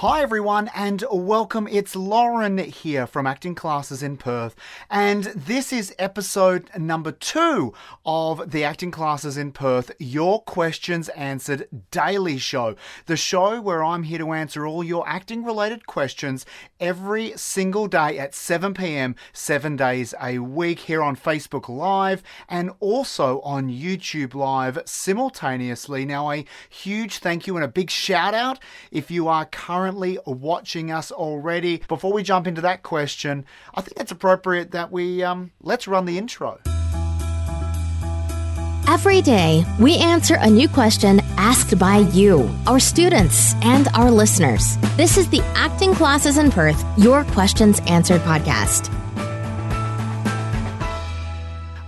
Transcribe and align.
Hi 0.00 0.22
everyone 0.22 0.70
and 0.74 1.04
welcome. 1.12 1.68
It's 1.70 1.94
Lauren 1.94 2.56
here 2.56 3.06
from 3.06 3.26
Acting 3.26 3.54
Classes 3.54 4.02
in 4.02 4.16
Perth 4.16 4.56
and 4.88 5.24
this 5.24 5.74
is 5.74 5.94
episode 5.98 6.70
number 6.74 7.12
two 7.12 7.74
of 8.06 8.50
the 8.50 8.64
Acting 8.64 8.92
Classes 8.92 9.36
in 9.36 9.52
Perth 9.52 9.92
Your 9.98 10.42
Questions 10.44 11.10
Answered 11.10 11.68
Daily 11.90 12.38
Show. 12.38 12.76
The 13.04 13.18
show 13.18 13.60
where 13.60 13.84
I'm 13.84 14.04
here 14.04 14.16
to 14.16 14.32
answer 14.32 14.66
all 14.66 14.82
your 14.82 15.06
acting 15.06 15.44
related 15.44 15.86
questions 15.86 16.46
every 16.80 17.36
single 17.36 17.86
day 17.86 18.18
at 18.18 18.32
7pm, 18.32 19.16
seven 19.34 19.76
days 19.76 20.14
a 20.18 20.38
week 20.38 20.78
here 20.78 21.02
on 21.02 21.14
Facebook 21.14 21.68
Live 21.68 22.22
and 22.48 22.70
also 22.80 23.42
on 23.42 23.68
YouTube 23.68 24.34
Live 24.34 24.78
simultaneously. 24.86 26.06
Now 26.06 26.30
a 26.30 26.46
huge 26.70 27.18
thank 27.18 27.46
you 27.46 27.56
and 27.56 27.64
a 27.66 27.68
big 27.68 27.90
shout 27.90 28.32
out 28.32 28.60
if 28.90 29.10
you 29.10 29.28
are 29.28 29.44
currently 29.44 29.89
currently 29.90 30.18
watching 30.24 30.92
us 30.92 31.10
already. 31.10 31.82
Before 31.88 32.12
we 32.12 32.22
jump 32.22 32.46
into 32.46 32.60
that 32.60 32.84
question, 32.84 33.44
I 33.74 33.80
think 33.80 33.98
it's 33.98 34.12
appropriate 34.12 34.70
that 34.70 34.92
we 34.92 35.24
um, 35.24 35.50
let's 35.62 35.88
run 35.88 36.04
the 36.04 36.16
intro. 36.16 36.60
Every 38.86 39.20
day, 39.20 39.64
we 39.80 39.96
answer 39.96 40.36
a 40.40 40.50
new 40.50 40.68
question 40.68 41.20
asked 41.36 41.76
by 41.78 41.98
you, 42.12 42.48
our 42.66 42.80
students, 42.80 43.54
and 43.62 43.88
our 43.94 44.10
listeners. 44.10 44.76
This 44.96 45.16
is 45.16 45.28
the 45.28 45.42
Acting 45.56 45.94
Classes 45.94 46.38
in 46.38 46.50
Perth 46.50 46.84
Your 46.96 47.24
Questions 47.24 47.80
Answered 47.86 48.20
podcast. 48.22 48.94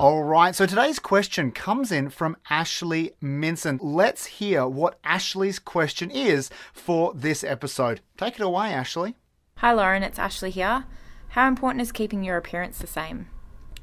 All 0.00 0.24
right, 0.24 0.54
so 0.54 0.64
today's 0.64 0.98
question 0.98 1.52
comes 1.52 1.92
in 1.92 2.08
from 2.08 2.38
Ashley 2.48 3.12
Minson. 3.22 3.78
Let's 3.82 4.24
hear 4.24 4.66
what 4.66 4.98
Ashley's 5.04 5.58
question 5.58 6.10
is 6.10 6.48
for 6.72 7.12
this 7.14 7.44
episode. 7.44 8.00
Take 8.16 8.36
it 8.36 8.40
away, 8.40 8.72
Ashley. 8.72 9.16
Hi, 9.56 9.74
Lauren, 9.74 10.02
it's 10.02 10.18
Ashley 10.18 10.48
here. 10.48 10.86
How 11.28 11.46
important 11.46 11.82
is 11.82 11.92
keeping 11.92 12.24
your 12.24 12.38
appearance 12.38 12.78
the 12.78 12.86
same? 12.86 13.26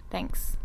Thanks. 0.10 0.58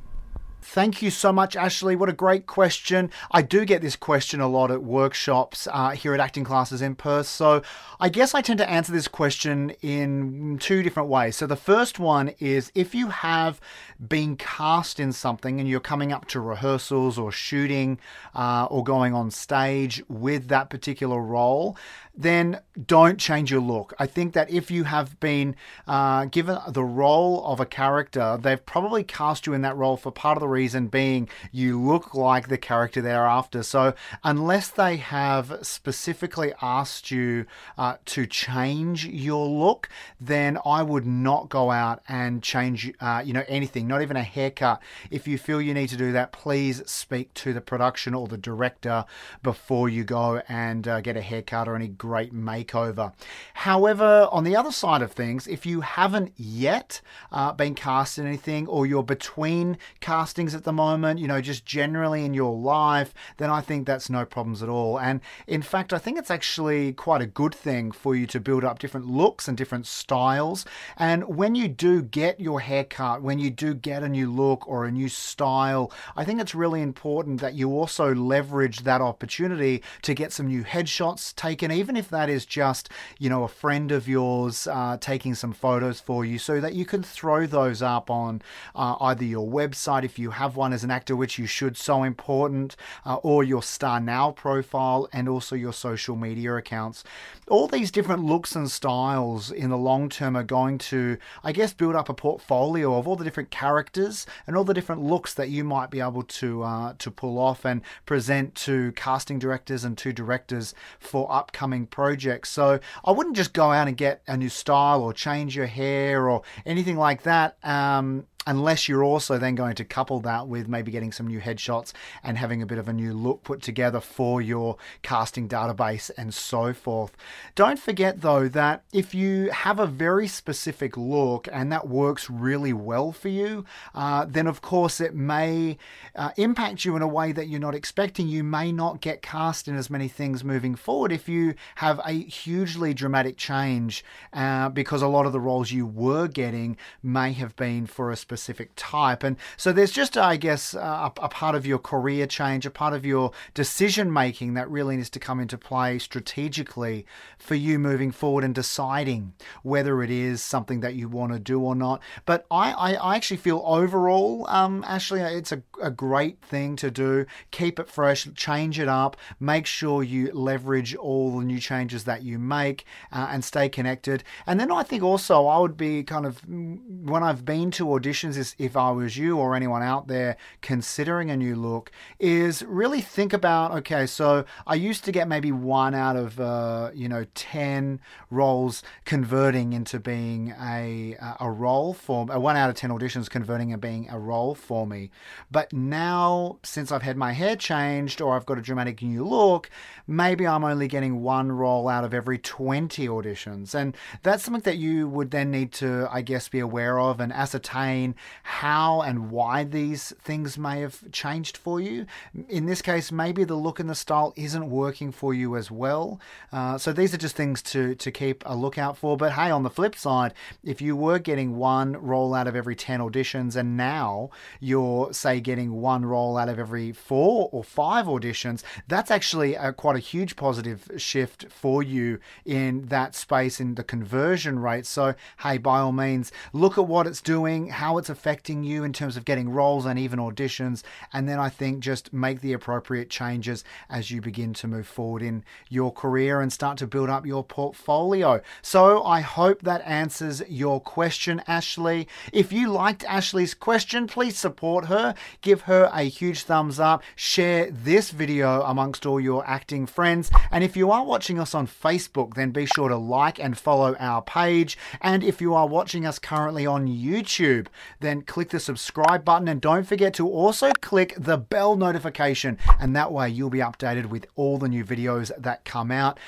Thank 0.65 1.03
you 1.03 1.11
so 1.11 1.33
much, 1.33 1.57
Ashley. 1.57 1.97
What 1.97 2.09
a 2.09 2.13
great 2.13 2.47
question. 2.47 3.11
I 3.33 3.43
do 3.43 3.65
get 3.65 3.83
this 3.83 3.97
question 3.97 4.41
a 4.41 4.47
lot 4.47 4.71
at 4.71 4.83
workshops 4.83 5.67
uh, 5.71 5.91
here 5.91 6.15
at 6.15 6.21
acting 6.21 6.45
classes 6.45 6.81
in 6.81 6.95
Perth. 6.95 7.27
So 7.27 7.63
I 7.99 8.09
guess 8.09 8.33
I 8.33 8.43
tend 8.43 8.59
to 8.59 8.71
answer 8.71 8.93
this 8.93 9.09
question 9.09 9.71
in 9.83 10.59
two 10.61 10.85
different 10.85 11.09
ways. 11.09 11.37
So 11.37 11.49
the 11.49 11.57
first 11.57 11.99
one 11.99 12.31
is 12.39 12.71
if 12.77 12.95
you 12.95 13.09
have 13.09 13.61
been 14.09 14.37
cast 14.37 15.01
in 15.01 15.13
something 15.13 15.59
and 15.59 15.69
you're 15.69 15.81
coming 15.81 16.13
up 16.13 16.27
to 16.29 16.41
rehearsals 16.41 17.19
or 17.19 17.33
shooting 17.33 17.99
uh, 18.35 18.67
or 18.71 18.85
going 18.85 19.15
on 19.15 19.33
stage 19.33 20.01
with 20.09 20.47
that 20.49 20.71
particular 20.71 21.21
role, 21.21 21.77
then 22.15 22.61
don't 22.87 23.19
change 23.19 23.51
your 23.51 23.61
look. 23.61 23.95
I 23.99 24.07
think 24.07 24.35
that 24.35 24.51
if 24.51 24.71
you 24.71 24.85
have 24.85 25.19
been 25.21 25.57
uh, 25.87 26.27
given 26.27 26.59
the 26.69 26.85
role 26.85 27.45
of 27.47 27.61
a 27.61 27.67
character, 27.67 28.39
they've 28.41 28.65
probably 28.65 29.03
cast 29.03 29.47
you 29.47 29.55
in 29.55 29.63
that 29.63 29.77
role 29.77 29.97
for 29.97 30.11
part 30.11 30.37
of 30.37 30.41
the 30.41 30.49
reason 30.49 30.89
being 30.89 31.29
you 31.51 31.81
look 31.81 32.15
like 32.15 32.49
the 32.49 32.59
character 32.59 33.01
they're 33.01 33.27
after. 33.27 33.63
So 33.63 33.95
unless 34.25 34.69
they 34.69 34.97
have 34.97 35.59
specifically 35.63 36.53
asked 36.61 37.11
you 37.11 37.47
uh, 37.79 37.97
to 38.07 38.27
change 38.27 39.06
your 39.06 39.47
look, 39.47 39.89
then 40.21 40.59
I 40.65 40.83
would 40.83 41.06
not 41.06 41.49
go 41.49 41.71
out 41.71 42.03
and 42.09 42.43
change, 42.43 42.93
uh, 43.01 43.22
you 43.25 43.33
know, 43.33 43.45
anything, 43.49 43.87
not 43.87 44.03
even 44.03 44.17
a 44.17 44.22
haircut. 44.22 44.83
If 45.11 45.27
you 45.27 45.39
feel 45.39 45.61
you 45.61 45.75
need 45.75 45.89
to 45.89 45.97
do 45.97 46.12
that, 46.12 46.33
please 46.33 46.83
speak 46.87 47.33
to 47.34 47.53
the 47.53 47.61
production 47.61 48.15
or 48.15 48.28
the 48.28 48.39
director 48.39 49.05
before 49.43 49.89
you 49.89 50.05
go 50.05 50.43
and 50.49 50.87
uh, 50.87 51.01
get 51.01 51.17
a 51.17 51.22
haircut 51.22 51.69
or 51.69 51.77
any 51.77 51.89
great 52.03 52.35
makeover. 52.35 53.13
However, 53.55 54.27
on 54.33 54.43
the 54.43 54.57
other 54.57 54.73
side 54.73 55.03
of 55.03 55.13
things, 55.13 55.47
if 55.47 55.65
you 55.65 55.83
haven't 55.83 56.33
yet 56.37 57.01
uh, 57.31 57.53
been 57.53 57.77
cast 57.77 58.19
in 58.19 58.27
anything 58.27 58.67
or 58.67 58.87
you're 58.87 59.05
between 59.05 59.79
castings 60.01 60.53
at 60.53 60.65
the 60.65 60.73
moment, 60.73 61.21
you 61.21 61.29
know, 61.29 61.41
just 61.41 61.65
generally 61.65 62.25
in 62.25 62.35
your 62.35 62.57
life, 62.57 63.15
then 63.37 63.51
I 63.51 63.61
think 63.61 63.87
that's 63.87 64.11
no 64.11 64.25
problems 64.25 64.65
at 64.65 64.69
all. 64.69 64.99
And 64.99 65.21
in 65.47 65.63
fact, 65.63 65.93
I 65.93 65.99
think 65.99 66.19
it's 66.19 66.31
actually 66.31 66.93
quite 66.93 67.23
a 67.23 67.27
good 67.27 67.55
thing 67.55 67.93
for 67.93 68.17
you 68.17 68.27
to 68.27 68.41
build 68.41 68.65
up 68.65 68.81
different 68.81 69.07
looks 69.07 69.47
and 69.47 69.57
different 69.57 69.87
styles. 69.87 70.65
And 70.97 71.37
when 71.37 71.55
you 71.55 71.69
do 71.69 72.03
get 72.03 72.41
your 72.41 72.59
haircut, 72.59 73.23
when 73.23 73.39
you 73.39 73.51
do 73.51 73.75
get 73.75 74.03
a 74.03 74.09
new 74.09 74.29
look 74.29 74.67
or 74.67 74.87
a 74.87 74.91
new 74.91 75.09
style, 75.09 75.93
I 76.17 76.25
think 76.25 76.41
it's 76.41 76.53
really 76.53 76.83
important 76.83 77.41
that 77.43 77.55
you 77.55 77.71
also 77.71 78.13
leverage 78.13 78.81
that 78.81 79.01
opportunity 79.01 79.84
to 80.03 80.15
get 80.15 80.33
some 80.33 80.49
new 80.49 80.65
headshots 80.65 81.33
taken, 81.37 81.71
even 81.71 81.91
even 81.92 81.98
if 81.98 82.08
that 82.08 82.30
is 82.30 82.47
just, 82.47 82.88
you 83.19 83.28
know, 83.28 83.44
a 83.44 83.48
friend 83.48 83.92
of 83.92 84.08
yours 84.08 84.66
uh, 84.66 84.97
taking 84.98 85.34
some 85.34 85.53
photos 85.53 86.00
for 86.00 86.25
you 86.25 86.38
so 86.38 86.58
that 86.58 86.72
you 86.72 86.86
can 86.86 87.03
throw 87.03 87.47
those 87.47 87.82
up 87.82 88.08
on 88.08 88.41
uh, 88.75 88.97
either 89.03 89.25
your 89.25 89.47
website 89.47 90.03
if 90.03 90.19
you 90.19 90.30
have 90.30 90.56
one 90.56 90.72
as 90.72 90.84
an 90.84 90.91
actor, 90.91 91.14
which 91.14 91.38
you 91.38 91.47
should, 91.47 91.76
so 91.76 92.03
important, 92.03 92.76
uh, 93.04 93.16
or 93.16 93.44
your 93.44 93.62
Star 93.62 94.00
Now 94.00 94.30
profile 94.30 95.06
and 95.12 95.28
also 95.28 95.54
your 95.54 95.75
social 95.75 96.16
media 96.16 96.56
accounts. 96.56 97.04
All 97.48 97.69
these 97.69 97.91
different 97.91 98.24
looks 98.24 98.56
and 98.56 98.70
styles 98.70 99.50
in 99.50 99.69
the 99.69 99.76
long 99.76 100.09
term 100.09 100.34
are 100.34 100.42
going 100.42 100.78
to, 100.78 101.19
I 101.44 101.53
guess, 101.53 101.74
build 101.74 101.94
up 101.94 102.09
a 102.09 102.14
portfolio 102.14 102.97
of 102.97 103.06
all 103.06 103.16
the 103.16 103.24
different 103.24 103.50
characters 103.50 104.24
and 104.47 104.56
all 104.56 104.64
the 104.64 104.72
different 104.72 105.03
looks 105.03 105.34
that 105.34 105.50
you 105.50 105.62
might 105.62 105.91
be 105.91 106.00
able 106.00 106.22
to 106.22 106.62
uh, 106.62 106.94
to 106.97 107.10
pull 107.10 107.38
off 107.38 107.66
and 107.66 107.82
present 108.06 108.54
to 108.54 108.92
casting 108.92 109.38
directors 109.38 109.84
and 109.84 109.98
to 109.98 110.12
directors 110.14 110.74
for 110.98 111.30
upcoming 111.30 111.81
upcoming 111.82 111.87
projects. 111.87 112.50
So 112.50 112.81
I 113.04 113.10
wouldn't 113.12 113.37
just 113.37 113.53
go 113.53 113.70
out 113.72 113.88
and 113.88 113.97
get 113.97 114.22
a 114.26 114.37
new 114.37 114.48
style 114.48 115.03
or 115.03 115.12
change 115.12 115.56
your 115.56 115.66
hair 115.66 116.28
or 116.28 116.43
anything 116.65 116.97
like 116.97 117.22
that. 117.22 117.56
Um, 117.62 118.26
unless 118.47 118.88
you're 118.88 119.04
also 119.04 119.38
then 119.38 119.54
going 119.54 119.75
to 119.76 119.84
couple 119.84 120.20
that 120.20 120.48
with 120.48 120.69
maybe 120.69 120.91
getting 120.91 121.12
some 121.12 121.26
new 121.26 121.41
headshots 121.41 121.92
and 122.22 122.36
having 122.36 122.62
a 122.62 122.66
bit 122.66 122.78
of 122.78 122.88
a 122.88 122.92
new 122.92 123.12
look 123.12 123.42
put 123.44 123.62
together 123.62 124.00
for 124.00 124.42
your 124.42 124.76
casting 125.03 125.48
database 125.48 126.10
and 126.16 126.34
so 126.34 126.72
forth. 126.72 127.16
Don't 127.54 127.78
forget 127.78 128.20
though 128.20 128.48
that 128.48 128.82
if 128.92 129.14
you 129.14 129.50
have 129.50 129.78
a 129.78 129.86
very 129.86 130.26
specific 130.26 130.97
look 130.97 131.48
and 131.53 131.70
that 131.70 131.88
works 131.88 132.28
really 132.28 132.72
well 132.72 133.12
for 133.12 133.28
you, 133.28 133.64
uh, 133.94 134.25
then 134.25 134.47
of 134.47 134.60
course 134.60 135.00
it 135.00 135.14
may 135.14 135.78
uh, 136.16 136.30
impact 136.36 136.84
you 136.84 136.97
in 136.97 137.03
a 137.03 137.09
way 137.09 137.32
that 137.32 137.48
you're 137.48 137.60
not 137.60 137.74
expecting. 137.74 138.28
You 138.28 138.42
may 138.42 138.72
not 138.72 139.00
get 139.00 139.22
cast 139.22 139.69
in 139.69 139.76
as 139.76 139.88
many 139.88 140.09
things 140.09 140.42
moving 140.42 140.74
forward 140.74 141.12
if 141.12 141.28
you 141.28 141.54
have 141.76 142.00
a 142.04 142.12
hugely 142.12 142.92
dramatic 142.92 143.36
change 143.36 144.04
uh, 144.32 144.69
because 144.69 145.03
a 145.03 145.06
lot 145.06 145.26
of 145.26 145.32
the 145.32 145.41
roles 145.41 145.70
you 145.70 145.86
were 145.86 146.26
getting 146.26 146.76
may 147.03 147.32
have 147.32 147.54
been 147.56 147.86
for 147.86 148.10
a 148.10 148.16
specific 148.16 148.31
type. 148.76 149.22
And 149.22 149.37
so 149.56 149.72
there's 149.72 149.91
just, 149.91 150.16
I 150.16 150.37
guess, 150.37 150.75
a, 150.75 151.12
a 151.20 151.28
part 151.28 151.54
of 151.54 151.66
your 151.66 151.78
career 151.78 152.26
change, 152.26 152.66
a 152.66 152.70
part 152.70 152.94
of 152.94 153.04
your 153.04 153.32
decision 153.54 154.12
making 154.12 154.54
that 154.54 154.70
really 154.70 154.97
needs 154.97 155.10
to 155.10 155.19
come 155.19 155.41
into 155.41 155.59
play 155.59 155.98
strategically 155.98 157.06
for 157.38 157.54
you 157.54 157.78
moving 157.78 158.12
forward 158.12 158.44
and 158.44 158.54
deciding 158.54 159.32
whether 159.62 160.03
it 160.03 160.10
is 160.10 160.42
something 160.42 160.81
that 160.81 160.94
you 160.94 161.09
want 161.09 161.32
to 161.32 161.38
do 161.38 161.60
or 161.60 161.75
not. 161.75 162.00
But 162.25 162.47
I, 162.50 162.72
I, 162.72 162.94
I 162.94 163.16
actually 163.16 163.37
feel 163.38 163.62
overall, 163.65 164.47
um, 164.48 164.84
Ashley, 164.87 165.21
it's 165.21 165.53
a, 165.53 165.62
a 165.82 165.91
great 165.91 166.41
thing 166.42 166.77
to 166.77 166.91
do. 166.91 167.27
Keep 167.51 167.78
it 167.78 167.89
fresh, 167.89 168.28
change 168.34 168.78
it 168.78 168.89
up, 168.89 169.16
make 169.41 169.66
sure 169.66 170.03
you 170.03 170.30
leverage 170.33 170.95
all 170.95 171.39
the 171.39 171.45
new 171.45 171.59
changes 171.59 172.04
that 172.04 172.22
you 172.22 172.39
make 172.39 172.84
uh, 173.12 173.28
and 173.30 173.45
stay 173.45 173.68
connected. 173.68 174.24
And 174.47 174.59
then 174.59 174.71
I 174.71 174.83
think 174.83 175.03
also 175.03 175.47
I 175.47 175.59
would 175.59 175.77
be 175.77 176.03
kind 176.03 176.27
of, 176.27 176.41
when 176.48 177.22
I've 177.22 177.45
been 177.45 177.71
to 177.72 177.86
auditions, 177.86 178.22
is 178.24 178.54
if 178.59 178.77
I 178.77 178.91
was 178.91 179.16
you 179.16 179.39
or 179.39 179.54
anyone 179.54 179.83
out 179.83 180.09
there 180.09 180.36
considering 180.60 181.30
a 181.30 181.36
new 181.36 181.57
look 181.57 181.91
is 182.19 182.63
really 182.65 183.01
think 183.01 183.33
about 183.33 183.72
okay, 183.72 184.07
so 184.07 184.45
I 184.66 184.74
used 184.74 185.04
to 185.04 185.13
get 185.13 185.28
maybe 185.28 185.53
one 185.53 185.95
out 185.95 186.16
of 186.16 186.41
uh, 186.41 186.91
you 186.95 187.09
know 187.09 187.24
ten 187.34 188.01
roles 188.30 188.83
converting 189.04 189.72
into 189.72 189.98
being 189.98 190.54
a 190.60 191.16
a 191.41 191.51
role 191.51 191.95
for 191.95 192.27
a 192.30 192.39
one 192.39 192.57
out 192.57 192.71
of 192.71 192.77
ten 192.77 192.91
auditions 192.91 193.28
converting 193.28 193.72
and 193.72 193.80
being 193.80 194.09
a 194.10 194.19
role 194.19 194.54
for 194.54 194.86
me, 194.86 195.10
but 195.51 195.72
now 195.72 196.59
since 196.63 196.92
I've 196.92 197.03
had 197.03 197.16
my 197.16 197.33
hair 197.33 197.57
changed 197.57 198.21
or 198.21 198.34
I've 198.34 198.47
got 198.47 198.59
a 198.59 198.63
dramatic 198.63 199.03
new 199.03 199.24
look, 199.24 199.71
maybe 200.07 200.47
I'm 200.47 200.65
only 200.65 200.89
getting 200.89 201.22
one 201.22 201.51
role 201.53 201.89
out 201.89 202.04
of 202.04 202.15
every 202.15 202.39
twenty 202.39 203.09
auditions, 203.09 203.74
and 203.74 203.97
that's 204.22 204.45
something 204.45 204.63
that 204.63 204.77
you 204.78 205.09
would 205.09 205.30
then 205.30 205.51
need 205.51 205.72
to 205.72 206.09
I 206.10 206.22
guess 206.22 206.48
be 206.48 206.60
aware 206.60 206.98
of 206.98 207.21
and 207.21 207.33
ascertain 207.33 208.11
how 208.42 209.00
and 209.03 209.30
why 209.30 209.64
these 209.64 210.12
things 210.20 210.59
may 210.59 210.80
have 210.80 211.10
changed 211.12 211.56
for 211.56 211.80
you. 211.80 212.06
In 212.48 212.66
this 212.66 212.82
case, 212.82 213.12
maybe 213.12 213.44
the 213.44 213.54
look 213.54 213.80
and 213.80 213.88
the 213.88 213.94
style 213.94 214.32
isn't 214.36 214.70
working 214.70 215.12
for 215.12 215.34
you 215.34 215.56
as 215.56 215.70
well. 215.70 216.20
Uh, 216.53 216.78
so 216.78 216.92
these 216.92 217.14
are 217.14 217.18
just 217.18 217.36
things 217.36 217.62
to, 217.62 217.94
to 217.97 218.10
keep 218.10 218.42
a 218.47 218.54
lookout 218.54 218.97
for. 218.97 219.16
But 219.16 219.32
hey, 219.32 219.50
on 219.50 219.62
the 219.62 219.70
flip 219.70 219.94
side, 219.97 220.34
if 220.64 220.80
you 220.80 220.97
were 220.97 221.18
getting 221.18 221.56
one 221.56 221.92
role 221.92 222.34
out 222.34 222.47
of 222.47 222.56
every 222.56 222.76
10 222.76 223.00
auditions 223.00 223.56
and 223.56 223.76
now 223.76 224.30
you're, 224.60 225.12
say, 225.12 225.41
getting 225.41 225.80
one 225.80 226.04
role 226.04 226.36
out 226.36 226.48
of 226.48 226.59
every 226.59 226.92
four 226.92 227.48
or 227.53 227.64
five 227.64 228.06
auditions, 228.06 228.62
that's 228.88 229.10
actually 229.10 229.54
a, 229.54 229.72
quite 229.72 229.97
a 229.97 230.00
huge 230.00 230.36
positive 230.36 230.91
shift 230.97 231.47
for 231.50 231.82
you 231.82 232.18
in 232.44 232.86
that 232.86 233.14
space 233.14 233.60
in 233.60 233.74
the 233.74 233.84
conversion 233.84 234.59
rate. 234.59 234.86
So, 234.86 235.14
hey, 235.41 235.59
by 235.59 235.80
all 235.80 235.92
means, 235.92 236.32
look 236.53 236.78
at 236.78 236.86
what 236.86 237.06
it's 237.06 237.20
doing, 237.20 237.68
how 237.68 237.98
it's 238.03 238.10
affecting 238.10 238.65
you 238.65 238.83
in 238.83 238.93
terms 238.93 239.16
of 239.16 239.25
getting 239.25 239.49
roles 239.49 239.87
and 239.87 239.97
even 239.97 240.19
auditions. 240.19 240.83
And 241.13 241.28
then 241.28 241.39
I 241.39 241.49
think 241.49 241.78
just 241.78 242.13
make 242.13 242.41
the 242.41 242.53
appropriate 242.53 243.10
changes 243.10 243.63
as 243.89 244.10
you 244.10 244.21
begin 244.21 244.54
to 244.54 244.66
move 244.66 244.89
forward 244.89 245.22
in 245.22 245.45
your 245.69 245.93
career 245.93 246.41
and 246.41 246.53
start 246.53 246.78
to 246.78 246.89
build 246.89 247.09
up 247.09 247.25
your 247.25 247.45
portfolio. 247.45 248.41
So, 248.60 249.04
I 249.04 249.21
hope 249.21 249.63
that 249.63 249.87
answers 249.87 250.43
your 250.49 250.81
question, 250.81 251.43
Ashley. 251.47 252.09
If 252.33 252.53
you 252.53 252.71
liked 252.71 253.04
Ashley's 253.04 253.54
question, 253.54 254.09
please 254.09 254.37
support 254.37 254.87
her, 254.87 255.15
give 255.41 255.63
her 255.63 255.89
a 255.93 256.02
huge 256.02 256.43
thumbs 256.43 256.81
up, 256.81 257.05
share 257.14 257.71
this 257.71 258.11
video 258.11 258.62
amongst 258.62 259.07
all 259.07 259.21
your 259.21 259.47
acting 259.47 259.87
friends. 259.87 260.28
And 260.50 260.64
if 260.64 260.76
you 260.76 260.90
are 260.90 261.05
watching 261.05 261.38
us 261.38 261.55
on 261.55 261.69
Facebook, 261.69 262.35
then 262.35 262.50
be 262.50 262.66
sure 262.66 262.88
to 262.88 262.97
like 262.97 263.38
and 263.38 263.57
follow 263.57 263.95
our 264.00 264.23
page. 264.23 264.76
And 265.00 265.23
if 265.23 265.40
you 265.40 265.55
are 265.55 265.69
watching 265.69 266.05
us 266.05 266.19
currently 266.19 266.66
on 266.66 266.88
YouTube, 266.88 267.69
then 268.00 268.23
click 268.23 268.50
the 268.50 268.61
subscribe 268.61 269.25
button 269.25 269.49
and 269.49 269.61
don't 269.61 269.87
forget 269.87 270.14
to 270.14 270.28
also 270.28 270.73
click 270.80 271.14
the 271.16 271.37
bell 271.37 271.76
notification. 271.76 272.59
And 272.80 272.94
that 272.97 273.12
way 273.12 273.28
you'll 273.28 273.50
be 273.50 273.59
updated 273.59 274.06
with 274.06 274.26
all 274.37 274.59
the 274.59 274.68
new 274.68 274.85
videos 274.85 275.30
that 275.38 275.64
come 275.64 275.90
out. 275.90 276.18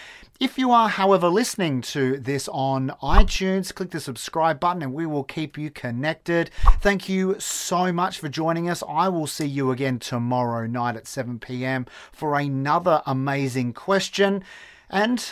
If 0.41 0.59
you 0.59 0.73
are, 0.73 0.89
however, 0.89 1.29
listening 1.29 1.81
to 1.83 2.19
this 2.19 2.49
on 2.49 2.93
iTunes, 3.01 3.73
click 3.73 3.93
the 3.93 4.01
subscribe 4.01 4.59
button 4.59 4.83
and 4.83 4.93
we 4.93 5.07
will 5.07 5.23
keep 5.23 5.57
you 5.57 5.71
connected. 5.71 6.51
Thank 6.81 7.09
you 7.09 7.37
so 7.39 7.93
much 7.93 8.19
for 8.19 8.29
joining 8.29 8.69
us. 8.69 8.83
I 8.89 9.09
will 9.09 9.29
see 9.29 9.47
you 9.47 9.71
again 9.71 10.01
tomorrow 10.01 10.67
night 10.67 10.97
at 10.97 11.07
7 11.07 11.39
p.m. 11.39 11.87
for 12.13 12.37
another 12.37 13.03
amazing 13.07 13.75
question. 13.75 14.43
And 14.91 15.25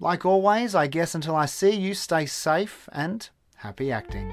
like 0.00 0.24
always, 0.26 0.74
I 0.74 0.88
guess 0.88 1.14
until 1.14 1.36
I 1.36 1.46
see 1.46 1.70
you, 1.70 1.94
stay 1.94 2.26
safe 2.26 2.88
and 2.92 3.28
happy 3.56 3.92
acting. 3.92 4.32